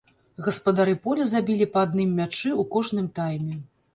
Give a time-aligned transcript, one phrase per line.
[0.45, 3.63] Гаспадары поля забілі па адным мячы ў кожным тайме.